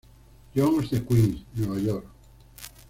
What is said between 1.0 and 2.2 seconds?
Queens, Nueva York.